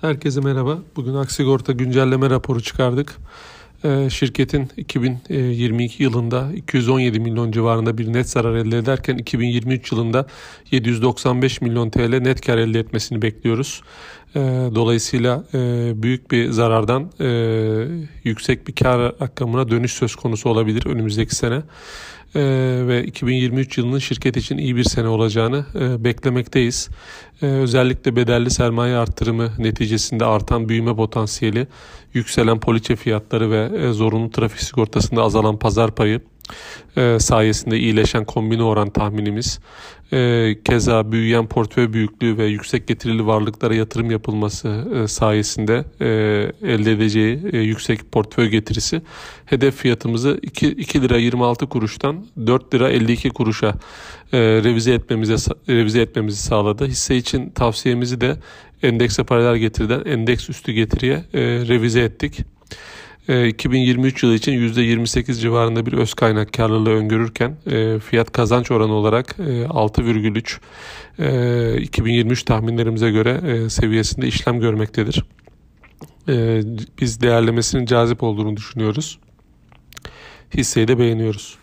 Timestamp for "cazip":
77.86-78.22